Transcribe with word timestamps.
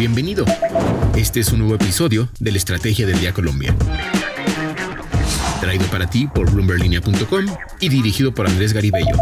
Bienvenido. 0.00 0.46
Este 1.14 1.40
es 1.40 1.52
un 1.52 1.58
nuevo 1.58 1.74
episodio 1.74 2.30
de 2.40 2.52
la 2.52 2.56
Estrategia 2.56 3.06
del 3.06 3.20
Día 3.20 3.34
Colombia. 3.34 3.76
Traído 5.60 5.84
para 5.88 6.08
ti 6.08 6.26
por 6.26 6.50
bloomberlinia.com 6.50 7.44
y 7.80 7.88
dirigido 7.90 8.32
por 8.32 8.46
Andrés 8.46 8.72
Garibello. 8.72 9.14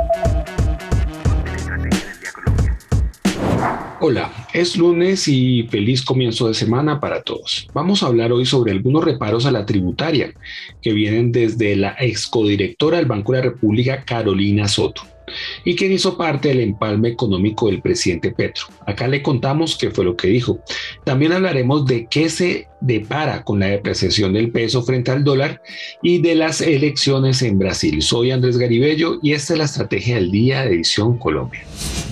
Hola, 3.99 4.31
es 4.55 4.77
lunes 4.77 5.27
y 5.27 5.65
feliz 5.65 6.05
comienzo 6.05 6.47
de 6.47 6.55
semana 6.55 7.01
para 7.01 7.23
todos. 7.23 7.67
Vamos 7.75 8.05
a 8.05 8.07
hablar 8.07 8.31
hoy 8.31 8.47
sobre 8.47 8.71
algunos 8.71 9.05
reparos 9.05 9.47
a 9.47 9.51
la 9.51 9.67
tributaria 9.67 10.33
que 10.81 10.93
vienen 10.93 11.33
desde 11.33 11.75
la 11.75 11.97
excodirectora 11.99 12.99
del 12.99 13.07
Banco 13.07 13.33
de 13.33 13.39
la 13.39 13.45
República, 13.47 14.05
Carolina 14.05 14.69
Soto 14.69 15.18
y 15.65 15.77
quien 15.77 15.93
hizo 15.93 16.17
parte 16.17 16.49
del 16.49 16.61
empalme 16.61 17.09
económico 17.09 17.67
del 17.67 17.81
presidente 17.81 18.33
Petro. 18.33 18.67
Acá 18.87 19.09
le 19.09 19.23
contamos 19.23 19.77
qué 19.77 19.91
fue 19.91 20.05
lo 20.05 20.17
que 20.17 20.29
dijo. 20.29 20.61
También 21.05 21.33
hablaremos 21.33 21.87
de 21.87 22.07
qué 22.07 22.29
se 22.29 22.69
depara 22.81 23.43
con 23.45 23.61
la 23.61 23.67
depreciación 23.67 24.33
del 24.33 24.51
peso 24.51 24.83
frente 24.83 25.11
al 25.11 25.25
dólar 25.25 25.63
y 26.03 26.21
de 26.21 26.35
las 26.35 26.61
elecciones 26.61 27.43
en 27.43 27.59
Brasil. 27.59 28.03
Soy 28.03 28.31
Andrés 28.31 28.59
Garibello 28.59 29.19
y 29.23 29.33
esta 29.33 29.55
es 29.55 29.59
la 29.59 29.65
estrategia 29.65 30.17
del 30.17 30.31
día 30.31 30.63
de 30.63 30.75
Edición 30.75 31.19
Colombia. 31.19 31.63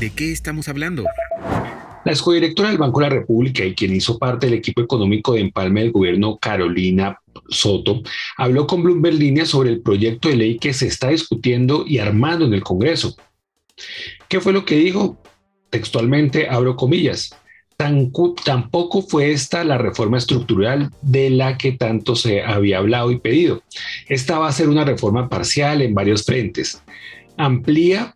¿De 0.00 0.10
qué 0.10 0.32
estamos 0.32 0.68
hablando? 0.68 1.04
La 2.06 2.12
excodirectora 2.12 2.68
del 2.68 2.78
Banco 2.78 3.00
de 3.00 3.08
la 3.08 3.16
República 3.16 3.64
y 3.64 3.74
quien 3.74 3.92
hizo 3.92 4.16
parte 4.16 4.46
del 4.46 4.54
equipo 4.54 4.80
económico 4.80 5.32
de 5.32 5.40
empalme 5.40 5.80
del 5.80 5.90
gobierno, 5.90 6.38
Carolina 6.40 7.20
Soto, 7.48 8.00
habló 8.36 8.68
con 8.68 8.84
Bloomberg 8.84 9.16
Línea 9.16 9.44
sobre 9.44 9.70
el 9.70 9.80
proyecto 9.80 10.28
de 10.28 10.36
ley 10.36 10.56
que 10.56 10.72
se 10.72 10.86
está 10.86 11.08
discutiendo 11.08 11.84
y 11.84 11.98
armando 11.98 12.44
en 12.44 12.54
el 12.54 12.62
Congreso. 12.62 13.16
¿Qué 14.28 14.40
fue 14.40 14.52
lo 14.52 14.64
que 14.64 14.76
dijo? 14.76 15.20
Textualmente, 15.68 16.48
abro 16.48 16.76
comillas. 16.76 17.34
tampoco 17.76 19.02
fue 19.02 19.32
esta 19.32 19.64
la 19.64 19.76
reforma 19.76 20.18
estructural 20.18 20.90
de 21.02 21.30
la 21.30 21.58
que 21.58 21.72
tanto 21.72 22.14
se 22.14 22.40
había 22.40 22.78
hablado 22.78 23.10
y 23.10 23.18
pedido. 23.18 23.64
Esta 24.08 24.38
va 24.38 24.46
a 24.46 24.52
ser 24.52 24.68
una 24.68 24.84
reforma 24.84 25.28
parcial 25.28 25.82
en 25.82 25.92
varios 25.92 26.24
frentes. 26.24 26.80
Amplía 27.36 28.14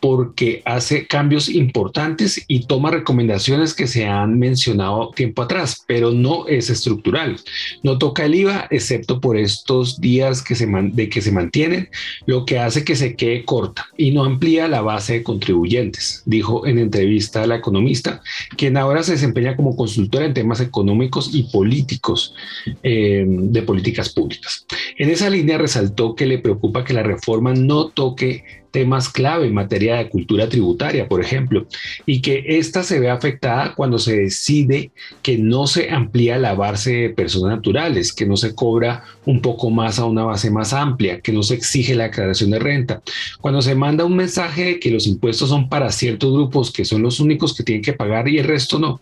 porque 0.00 0.62
hace 0.64 1.06
cambios 1.06 1.48
importantes 1.48 2.44
y 2.48 2.66
toma 2.66 2.90
recomendaciones 2.90 3.74
que 3.74 3.86
se 3.86 4.06
han 4.06 4.38
mencionado 4.38 5.10
tiempo 5.10 5.42
atrás, 5.42 5.84
pero 5.86 6.12
no 6.12 6.46
es 6.48 6.70
estructural. 6.70 7.36
No 7.82 7.98
toca 7.98 8.24
el 8.24 8.34
IVA, 8.34 8.66
excepto 8.70 9.20
por 9.20 9.36
estos 9.36 10.00
días 10.00 10.42
que 10.42 10.54
se 10.54 10.66
de 10.70 11.08
que 11.08 11.20
se 11.20 11.32
mantienen, 11.32 11.88
lo 12.26 12.44
que 12.44 12.58
hace 12.58 12.84
que 12.84 12.96
se 12.96 13.16
quede 13.16 13.44
corta 13.44 13.86
y 13.96 14.12
no 14.12 14.24
amplía 14.24 14.68
la 14.68 14.80
base 14.80 15.14
de 15.14 15.22
contribuyentes, 15.22 16.22
dijo 16.26 16.66
en 16.66 16.78
entrevista 16.78 17.42
a 17.42 17.46
la 17.46 17.56
economista, 17.56 18.22
quien 18.56 18.76
ahora 18.76 19.02
se 19.02 19.12
desempeña 19.12 19.56
como 19.56 19.76
consultora 19.76 20.26
en 20.26 20.34
temas 20.34 20.60
económicos 20.60 21.30
y 21.32 21.44
políticos 21.44 22.34
eh, 22.82 23.24
de 23.26 23.62
políticas 23.62 24.10
públicas. 24.10 24.66
En 24.96 25.10
esa 25.10 25.28
línea 25.28 25.58
resaltó 25.58 26.14
que 26.14 26.26
le 26.26 26.38
preocupa 26.38 26.84
que 26.84 26.94
la 26.94 27.02
reforma 27.02 27.52
no 27.54 27.88
toque 27.88 28.44
temas 28.70 29.08
clave 29.08 29.46
en 29.46 29.54
materia 29.54 29.96
de 29.96 30.08
cultura 30.08 30.48
tributaria, 30.48 31.08
por 31.08 31.20
ejemplo, 31.20 31.66
y 32.06 32.20
que 32.20 32.44
ésta 32.46 32.82
se 32.82 33.00
ve 33.00 33.10
afectada 33.10 33.74
cuando 33.74 33.98
se 33.98 34.16
decide 34.16 34.92
que 35.22 35.38
no 35.38 35.66
se 35.66 35.90
amplía 35.90 36.38
la 36.38 36.54
base 36.54 36.92
de 36.92 37.10
personas 37.10 37.56
naturales, 37.56 38.12
que 38.12 38.26
no 38.26 38.36
se 38.36 38.54
cobra 38.54 39.04
un 39.26 39.40
poco 39.40 39.70
más 39.70 39.98
a 39.98 40.04
una 40.04 40.24
base 40.24 40.50
más 40.50 40.72
amplia, 40.72 41.20
que 41.20 41.32
no 41.32 41.42
se 41.42 41.54
exige 41.54 41.94
la 41.94 42.06
aclaración 42.06 42.50
de 42.50 42.58
renta, 42.58 43.02
cuando 43.40 43.62
se 43.62 43.74
manda 43.74 44.04
un 44.04 44.16
mensaje 44.16 44.64
de 44.64 44.80
que 44.80 44.90
los 44.90 45.06
impuestos 45.06 45.48
son 45.48 45.68
para 45.68 45.90
ciertos 45.90 46.32
grupos 46.32 46.72
que 46.72 46.84
son 46.84 47.02
los 47.02 47.20
únicos 47.20 47.54
que 47.54 47.64
tienen 47.64 47.82
que 47.82 47.92
pagar 47.92 48.28
y 48.28 48.38
el 48.38 48.46
resto 48.46 48.78
no. 48.78 49.00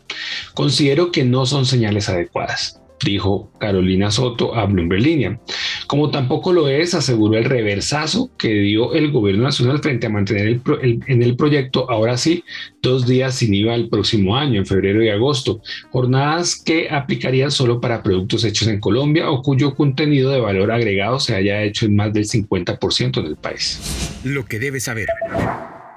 Considero 0.54 1.12
que 1.12 1.24
no 1.24 1.46
son 1.46 1.66
señales 1.66 2.08
adecuadas 2.08 2.80
dijo 3.04 3.50
Carolina 3.58 4.10
Soto 4.10 4.54
a 4.54 4.66
Bloomberg 4.66 5.02
Línea. 5.02 5.40
Como 5.86 6.10
tampoco 6.10 6.52
lo 6.52 6.68
es, 6.68 6.94
aseguró 6.94 7.38
el 7.38 7.44
reversazo 7.44 8.30
que 8.36 8.52
dio 8.52 8.94
el 8.94 9.10
gobierno 9.10 9.44
nacional 9.44 9.80
frente 9.80 10.06
a 10.06 10.10
mantener 10.10 10.60
en 10.82 11.22
el 11.22 11.36
proyecto, 11.36 11.90
ahora 11.90 12.16
sí, 12.16 12.44
dos 12.82 13.06
días 13.06 13.36
sin 13.36 13.54
IVA 13.54 13.74
el 13.74 13.88
próximo 13.88 14.36
año, 14.36 14.58
en 14.58 14.66
febrero 14.66 15.02
y 15.02 15.08
agosto, 15.08 15.62
jornadas 15.90 16.62
que 16.62 16.88
aplicarían 16.90 17.50
solo 17.50 17.80
para 17.80 18.02
productos 18.02 18.44
hechos 18.44 18.68
en 18.68 18.80
Colombia 18.80 19.30
o 19.30 19.42
cuyo 19.42 19.74
contenido 19.74 20.30
de 20.30 20.40
valor 20.40 20.70
agregado 20.72 21.20
se 21.20 21.34
haya 21.34 21.62
hecho 21.62 21.86
en 21.86 21.96
más 21.96 22.12
del 22.12 22.24
50% 22.24 23.22
del 23.22 23.36
país. 23.36 23.80
Lo 24.24 24.44
que 24.44 24.58
debe 24.58 24.80
saber 24.80 25.08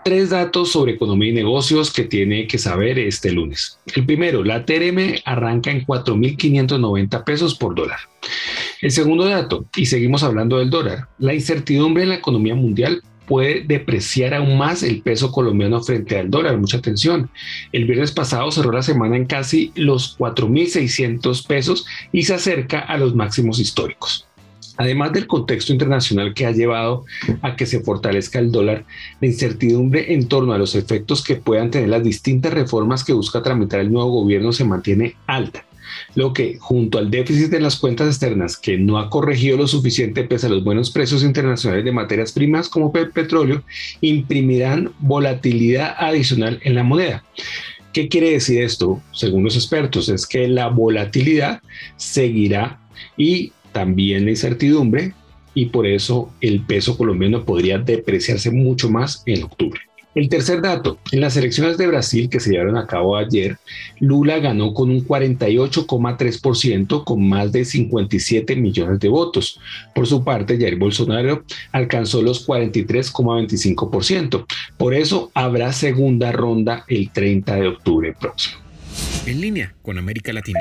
tres 0.03 0.29
datos 0.29 0.71
sobre 0.71 0.93
economía 0.93 1.29
y 1.29 1.33
negocios 1.33 1.91
que 1.91 2.03
tiene 2.03 2.47
que 2.47 2.57
saber 2.57 2.99
este 2.99 3.31
lunes. 3.31 3.79
El 3.95 4.05
primero, 4.05 4.43
la 4.43 4.65
TRM 4.65 5.21
arranca 5.25 5.71
en 5.71 5.85
4.590 5.85 7.23
pesos 7.23 7.55
por 7.55 7.75
dólar. 7.75 7.99
El 8.81 8.91
segundo 8.91 9.25
dato, 9.25 9.65
y 9.75 9.85
seguimos 9.85 10.23
hablando 10.23 10.57
del 10.57 10.69
dólar, 10.69 11.07
la 11.19 11.33
incertidumbre 11.33 12.03
en 12.03 12.09
la 12.09 12.15
economía 12.15 12.55
mundial 12.55 13.01
puede 13.27 13.61
depreciar 13.61 14.33
aún 14.33 14.57
más 14.57 14.83
el 14.83 15.01
peso 15.01 15.31
colombiano 15.31 15.81
frente 15.81 16.17
al 16.17 16.29
dólar. 16.29 16.57
Mucha 16.57 16.77
atención. 16.77 17.29
El 17.71 17.85
viernes 17.85 18.11
pasado 18.11 18.51
cerró 18.51 18.71
la 18.71 18.81
semana 18.81 19.15
en 19.15 19.25
casi 19.25 19.71
los 19.75 20.17
4.600 20.17 21.47
pesos 21.47 21.85
y 22.11 22.23
se 22.23 22.33
acerca 22.33 22.79
a 22.79 22.97
los 22.97 23.15
máximos 23.15 23.59
históricos. 23.59 24.27
Además 24.77 25.13
del 25.13 25.27
contexto 25.27 25.73
internacional 25.73 26.33
que 26.33 26.45
ha 26.45 26.51
llevado 26.51 27.05
a 27.41 27.55
que 27.55 27.65
se 27.65 27.81
fortalezca 27.81 28.39
el 28.39 28.51
dólar, 28.51 28.85
la 29.19 29.27
incertidumbre 29.27 30.13
en 30.13 30.27
torno 30.27 30.53
a 30.53 30.57
los 30.57 30.75
efectos 30.75 31.23
que 31.23 31.35
puedan 31.35 31.71
tener 31.71 31.89
las 31.89 32.03
distintas 32.03 32.53
reformas 32.53 33.03
que 33.03 33.13
busca 33.13 33.43
tramitar 33.43 33.79
el 33.79 33.91
nuevo 33.91 34.11
gobierno 34.11 34.53
se 34.53 34.65
mantiene 34.65 35.15
alta 35.27 35.65
lo 36.15 36.33
que, 36.33 36.57
junto 36.59 36.97
al 36.97 37.11
déficit 37.11 37.49
de 37.49 37.59
las 37.59 37.77
cuentas 37.77 38.07
externas 38.07 38.57
que 38.57 38.77
no 38.77 38.97
ha 38.97 39.09
corregido 39.09 39.57
lo 39.57 39.67
suficiente 39.67 40.23
pese 40.23 40.47
a 40.47 40.49
los 40.49 40.63
buenos 40.63 40.91
precios 40.91 41.23
internacionales 41.23 41.85
de 41.85 41.91
materias 41.91 42.31
primas 42.31 42.69
como 42.69 42.91
el 42.95 43.11
petróleo, 43.11 43.63
imprimirán 44.01 44.91
volatilidad 44.99 45.95
adicional 45.97 46.59
en 46.63 46.75
la 46.75 46.83
moneda. 46.83 47.23
¿Qué 47.93 48.07
quiere 48.07 48.31
decir 48.31 48.61
esto? 48.61 49.01
Según 49.11 49.43
los 49.43 49.55
expertos, 49.55 50.07
es 50.09 50.25
que 50.25 50.47
la 50.47 50.67
volatilidad 50.67 51.61
seguirá 51.97 52.79
y 53.17 53.51
también 53.71 54.25
la 54.25 54.31
incertidumbre 54.31 55.13
y 55.53 55.67
por 55.67 55.85
eso 55.85 56.31
el 56.41 56.61
peso 56.61 56.97
colombiano 56.97 57.43
podría 57.43 57.77
depreciarse 57.77 58.51
mucho 58.51 58.89
más 58.89 59.23
en 59.25 59.43
octubre. 59.43 59.81
El 60.13 60.27
tercer 60.27 60.61
dato, 60.61 60.99
en 61.13 61.21
las 61.21 61.37
elecciones 61.37 61.77
de 61.77 61.87
Brasil 61.87 62.27
que 62.29 62.41
se 62.41 62.51
llevaron 62.51 62.75
a 62.75 62.85
cabo 62.85 63.15
ayer, 63.15 63.57
Lula 64.01 64.39
ganó 64.39 64.73
con 64.73 64.89
un 64.89 65.07
48,3% 65.07 67.05
con 67.05 67.29
más 67.29 67.53
de 67.53 67.63
57 67.63 68.57
millones 68.57 68.99
de 68.99 69.07
votos. 69.07 69.57
Por 69.95 70.07
su 70.07 70.25
parte, 70.25 70.57
Jair 70.57 70.77
Bolsonaro 70.77 71.45
alcanzó 71.71 72.21
los 72.21 72.45
43,25%. 72.45 74.45
Por 74.77 74.93
eso 74.93 75.31
habrá 75.33 75.71
segunda 75.71 76.33
ronda 76.33 76.83
el 76.89 77.09
30 77.09 77.55
de 77.55 77.69
octubre 77.69 78.13
próximo. 78.19 78.57
En 79.25 79.39
línea 79.39 79.73
con 79.81 79.97
América 79.97 80.33
Latina. 80.33 80.59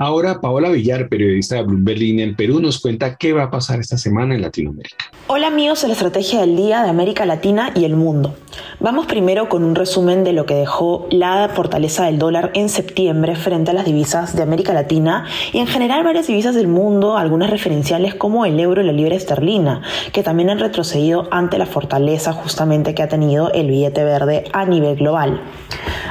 Ahora 0.00 0.40
Paola 0.40 0.70
Villar, 0.70 1.08
periodista 1.08 1.56
de 1.56 1.62
Bloomberg 1.64 1.98
Línea 1.98 2.24
en 2.24 2.36
Perú, 2.36 2.60
nos 2.60 2.80
cuenta 2.80 3.16
qué 3.16 3.32
va 3.32 3.42
a 3.44 3.50
pasar 3.50 3.80
esta 3.80 3.98
semana 3.98 4.36
en 4.36 4.42
Latinoamérica. 4.42 4.96
Hola 5.26 5.48
amigos 5.48 5.82
la 5.82 5.92
Estrategia 5.92 6.40
del 6.40 6.54
Día 6.56 6.84
de 6.84 6.88
América 6.88 7.26
Latina 7.26 7.72
y 7.74 7.84
el 7.84 7.96
mundo. 7.96 8.36
Vamos 8.78 9.06
primero 9.06 9.48
con 9.48 9.64
un 9.64 9.74
resumen 9.74 10.22
de 10.22 10.32
lo 10.32 10.46
que 10.46 10.54
dejó 10.54 11.08
la 11.10 11.50
fortaleza 11.52 12.04
del 12.04 12.20
dólar 12.20 12.52
en 12.54 12.68
septiembre 12.68 13.34
frente 13.34 13.72
a 13.72 13.74
las 13.74 13.86
divisas 13.86 14.36
de 14.36 14.42
América 14.44 14.72
Latina 14.72 15.26
y 15.52 15.58
en 15.58 15.66
general 15.66 16.04
varias 16.04 16.28
divisas 16.28 16.54
del 16.54 16.68
mundo, 16.68 17.16
algunas 17.16 17.50
referenciales 17.50 18.14
como 18.14 18.46
el 18.46 18.60
euro 18.60 18.82
y 18.82 18.86
la 18.86 18.92
libra 18.92 19.16
esterlina, 19.16 19.82
que 20.12 20.22
también 20.22 20.50
han 20.50 20.60
retrocedido 20.60 21.26
ante 21.32 21.58
la 21.58 21.66
fortaleza 21.66 22.32
justamente 22.32 22.94
que 22.94 23.02
ha 23.02 23.08
tenido 23.08 23.52
el 23.52 23.66
billete 23.66 24.04
verde 24.04 24.44
a 24.52 24.64
nivel 24.64 24.94
global. 24.94 25.40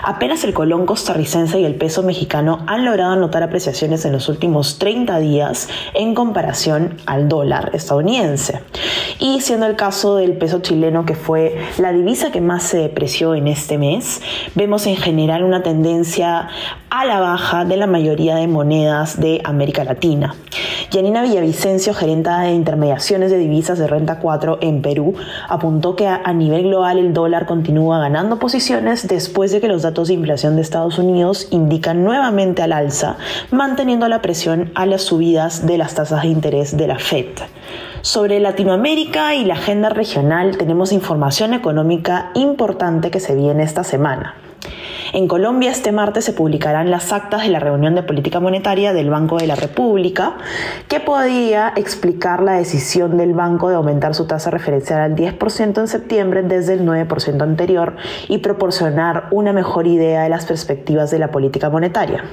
Apenas 0.10 0.46
el 0.46 0.54
colón 0.54 0.86
costarricense 0.86 1.60
y 1.60 1.66
el 1.66 1.76
peso 1.76 2.02
mexicano 2.02 2.64
han 2.66 2.86
logrado 2.86 3.12
anotar 3.12 3.44
apreciaciones 3.44 4.06
en 4.06 4.14
los 4.14 4.30
últimos 4.30 4.80
30 4.80 5.20
días 5.20 5.68
en 5.94 6.16
comparación 6.16 6.96
al 7.06 7.28
dólar 7.28 7.72
estadounidense. 7.74 8.62
Y 9.20 9.42
siendo 9.42 9.66
el 9.66 9.76
caso 9.76 10.16
del 10.16 10.38
peso 10.38 10.60
chileno, 10.60 11.06
que 11.06 11.16
fue 11.16 11.58
la 11.78 11.92
divisa 11.92 12.32
que 12.32 12.40
más 12.40 12.64
se 12.64 12.78
depreció 12.78 13.36
en 13.36 13.50
este 13.50 13.78
mes, 13.78 14.22
vemos 14.56 14.88
en 14.88 14.96
general 14.96 15.44
una 15.44 15.62
tendencia 15.62 16.48
a 16.90 17.06
la 17.06 17.20
baja 17.20 17.66
de 17.66 17.76
la 17.76 17.86
mayoría 17.86 18.38
de 18.38 18.48
monedas 18.48 19.20
de 19.20 19.42
América 19.44 19.84
Latina. 19.84 20.36
Yanina 20.90 21.22
Villavicencio, 21.22 21.94
gerenta 21.94 22.40
de 22.42 22.54
intermediaciones 22.54 23.30
de 23.30 23.38
divisas 23.38 23.78
de 23.78 23.88
Renta 23.88 24.20
4 24.20 24.60
en 24.62 24.82
Perú, 24.82 25.16
apuntó 25.50 25.98
que 25.98 26.08
a 26.08 26.32
nivel 26.32 26.64
global 26.64 26.98
el 26.98 27.14
dólar 27.14 27.46
continúa 27.46 28.00
ganando 28.00 28.40
posiciones 28.40 29.06
después 29.06 29.52
de 29.52 29.60
que 29.60 29.68
los 29.68 29.82
datos 29.82 29.97
de 30.06 30.14
inflación 30.14 30.56
de 30.56 30.62
Estados 30.62 31.00
Unidos 31.00 31.48
indican 31.50 32.04
nuevamente 32.04 32.62
al 32.62 32.74
alza, 32.74 33.18
manteniendo 33.50 34.08
la 34.08 34.22
presión 34.22 34.72
a 34.76 34.86
las 34.86 35.02
subidas 35.02 35.66
de 35.66 35.80
las 35.80 35.96
tasas 35.96 36.22
de 36.22 36.28
interés 36.28 36.78
de 36.78 36.88
la 36.88 37.00
Fed. 37.00 37.26
Sobre 38.02 38.40
Latinoamérica 38.40 39.34
y 39.34 39.44
la 39.44 39.56
agenda 39.56 39.90
regional 39.90 40.58
tenemos 40.58 40.92
información 40.92 41.54
económica 41.54 42.30
importante 42.36 43.10
que 43.10 43.20
se 43.20 43.34
viene 43.34 43.64
esta 43.64 43.84
semana. 43.84 44.36
En 45.14 45.28
Colombia 45.28 45.72
este 45.72 45.92
martes 45.92 46.26
se 46.26 46.34
publicarán 46.34 46.92
las 46.92 47.14
actas 47.14 47.44
de 47.44 47.50
la 47.50 47.60
reunión 47.60 47.96
de 47.96 48.04
política 48.04 48.40
monetaria 48.40 48.92
del 48.92 49.10
Banco 49.10 49.38
de 49.38 49.48
la 49.48 49.56
República, 49.56 50.36
que 50.90 51.00
podría 51.00 51.72
explicar 51.76 52.44
la 52.44 52.54
decisión 52.54 53.18
del 53.18 53.34
banco 53.34 53.70
de 53.70 53.76
aumentar 53.76 54.16
su 54.16 54.28
tasa 54.28 54.50
referencial 54.50 55.00
al 55.00 55.16
10% 55.16 55.80
en 55.80 55.88
septiembre 55.88 56.44
desde 56.44 56.74
el 56.74 56.86
9% 56.86 57.42
anterior 57.42 57.96
y 58.28 58.40
proporcionar 58.40 59.28
una 59.32 59.54
mejor 59.54 59.88
idea 59.88 60.24
de 60.24 60.30
las 60.30 60.46
perspectivas 60.46 61.10
de 61.10 61.20
la 61.20 61.32
política 61.32 61.70
monetaria. 61.70 62.26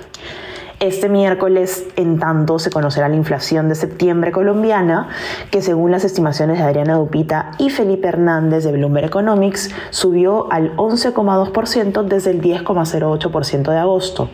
Este 0.84 1.08
miércoles, 1.08 1.86
en 1.96 2.19
tanto, 2.19 2.58
se 2.58 2.69
conocerá 2.69 3.08
la 3.08 3.16
inflación 3.16 3.70
de 3.70 3.75
septiembre 3.75 4.32
colombiana, 4.32 5.08
que 5.50 5.62
según 5.62 5.90
las 5.90 6.04
estimaciones 6.04 6.58
de 6.58 6.64
Adriana 6.64 6.96
Dupita 6.96 7.52
y 7.56 7.70
Felipe 7.70 8.08
Hernández 8.08 8.64
de 8.64 8.72
Bloomberg 8.72 9.06
Economics, 9.06 9.70
subió 9.88 10.52
al 10.52 10.76
11,2% 10.76 12.02
desde 12.02 12.32
el 12.32 12.42
10,08% 12.42 13.70
de 13.70 13.78
agosto. 13.78 14.28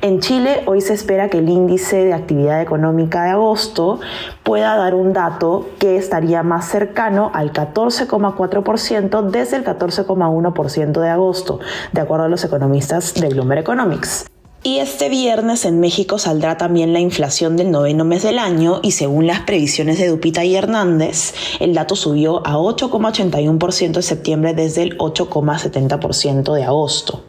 En 0.00 0.20
Chile, 0.20 0.62
hoy 0.66 0.82
se 0.82 0.94
espera 0.94 1.30
que 1.30 1.38
el 1.38 1.48
índice 1.48 2.04
de 2.04 2.14
actividad 2.14 2.62
económica 2.62 3.24
de 3.24 3.30
agosto 3.30 3.98
pueda 4.44 4.76
dar 4.76 4.94
un 4.94 5.12
dato 5.12 5.66
que 5.80 5.96
estaría 5.96 6.44
más 6.44 6.66
cercano 6.66 7.32
al 7.34 7.52
14,4% 7.52 9.22
desde 9.32 9.56
el 9.56 9.64
14,1% 9.64 11.00
de 11.00 11.08
agosto, 11.08 11.58
de 11.90 12.00
acuerdo 12.00 12.26
a 12.26 12.28
los 12.28 12.44
economistas 12.44 13.14
de 13.14 13.30
Bloomberg 13.30 13.62
Economics. 13.62 14.26
Y 14.64 14.78
este 14.78 15.08
viernes 15.08 15.64
en 15.64 15.78
México 15.78 16.18
saldrá 16.18 16.56
también 16.56 16.92
la 16.92 16.98
inflación 16.98 17.56
del 17.56 17.70
noveno 17.70 18.04
mes 18.04 18.24
del 18.24 18.40
año 18.40 18.80
y 18.82 18.90
según 18.90 19.28
las 19.28 19.40
previsiones 19.40 19.98
de 19.98 20.08
Dupita 20.08 20.44
y 20.44 20.56
Hernández, 20.56 21.32
el 21.60 21.74
dato 21.74 21.94
subió 21.94 22.44
a 22.44 22.56
8,81% 22.56 23.92
de 23.92 24.02
septiembre 24.02 24.54
desde 24.54 24.82
el 24.82 24.98
8,70% 24.98 26.52
de 26.54 26.64
agosto. 26.64 27.22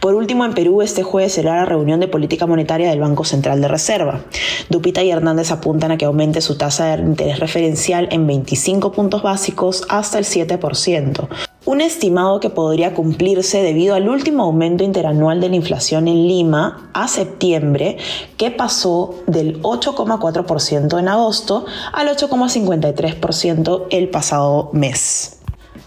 Por 0.00 0.14
último, 0.14 0.44
en 0.44 0.52
Perú 0.52 0.82
este 0.82 1.02
jueves 1.02 1.32
será 1.32 1.56
la 1.56 1.64
reunión 1.64 1.98
de 1.98 2.08
política 2.08 2.46
monetaria 2.46 2.90
del 2.90 3.00
Banco 3.00 3.24
Central 3.24 3.62
de 3.62 3.68
Reserva. 3.68 4.26
Dupita 4.68 5.02
y 5.02 5.10
Hernández 5.10 5.50
apuntan 5.52 5.92
a 5.92 5.96
que 5.96 6.04
aumente 6.04 6.42
su 6.42 6.58
tasa 6.58 6.94
de 6.94 7.02
interés 7.02 7.40
referencial 7.40 8.06
en 8.10 8.26
25 8.26 8.92
puntos 8.92 9.22
básicos 9.22 9.86
hasta 9.88 10.18
el 10.18 10.26
7%, 10.26 11.28
un 11.66 11.80
estimado 11.80 12.40
que 12.40 12.48
podría 12.48 12.94
cumplirse 12.94 13.60
debido 13.60 13.94
al 13.96 14.08
último 14.08 14.44
aumento 14.44 14.84
interanual 14.84 15.40
de 15.40 15.48
la 15.48 15.56
inflación 15.56 16.08
en 16.08 16.26
Lima 16.26 16.88
a 16.94 17.08
septiembre, 17.08 17.98
que 18.36 18.52
pasó 18.52 19.16
del 19.26 19.60
8,4% 19.62 20.98
en 20.98 21.08
agosto 21.08 21.66
al 21.92 22.08
8,53% 22.08 23.86
el 23.90 24.08
pasado 24.08 24.70
mes. 24.72 25.40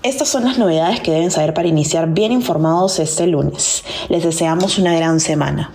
Estas 0.03 0.27
son 0.27 0.43
las 0.45 0.57
novedades 0.57 0.99
que 0.99 1.11
deben 1.11 1.31
saber 1.31 1.53
para 1.53 1.67
iniciar 1.67 2.09
bien 2.09 2.31
informados 2.31 2.99
este 2.99 3.25
lunes. 3.27 3.83
Les 4.09 4.23
deseamos 4.23 4.77
una 4.77 4.93
gran 4.95 5.19
semana. 5.19 5.71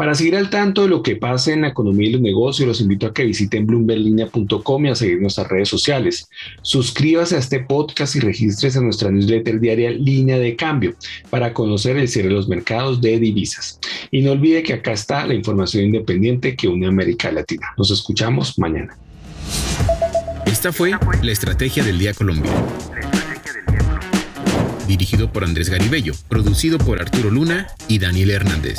Para 0.00 0.14
seguir 0.14 0.34
al 0.34 0.48
tanto 0.48 0.80
de 0.80 0.88
lo 0.88 1.02
que 1.02 1.16
pasa 1.16 1.52
en 1.52 1.60
la 1.60 1.68
economía 1.68 2.08
y 2.08 2.12
los 2.12 2.22
negocios, 2.22 2.66
los 2.66 2.80
invito 2.80 3.06
a 3.06 3.12
que 3.12 3.22
visiten 3.22 3.66
bloomberlinia.com 3.66 4.86
y 4.86 4.88
a 4.88 4.94
seguir 4.94 5.20
nuestras 5.20 5.48
redes 5.48 5.68
sociales. 5.68 6.26
Suscríbase 6.62 7.36
a 7.36 7.38
este 7.38 7.60
podcast 7.60 8.16
y 8.16 8.20
registres 8.20 8.76
en 8.76 8.84
nuestra 8.84 9.10
newsletter 9.10 9.60
diaria 9.60 9.90
Línea 9.90 10.38
de 10.38 10.56
Cambio 10.56 10.94
para 11.28 11.52
conocer 11.52 11.98
el 11.98 12.08
cierre 12.08 12.30
de 12.30 12.34
los 12.34 12.48
mercados 12.48 13.02
de 13.02 13.18
divisas. 13.18 13.78
Y 14.10 14.22
no 14.22 14.32
olvide 14.32 14.62
que 14.62 14.72
acá 14.72 14.92
está 14.92 15.26
la 15.26 15.34
información 15.34 15.84
independiente 15.84 16.56
que 16.56 16.66
une 16.66 16.86
a 16.86 16.88
América 16.88 17.30
Latina. 17.30 17.66
Nos 17.76 17.90
escuchamos 17.90 18.58
mañana. 18.58 18.96
Esta 20.46 20.72
fue 20.72 20.92
la 21.22 21.30
Estrategia 21.30 21.84
del 21.84 21.98
Día 21.98 22.14
Colombia. 22.14 22.50
Dirigido 24.88 25.30
por 25.30 25.44
Andrés 25.44 25.68
Garibello, 25.68 26.14
producido 26.26 26.78
por 26.78 27.02
Arturo 27.02 27.30
Luna 27.30 27.66
y 27.86 27.98
Daniel 27.98 28.30
Hernández. 28.30 28.78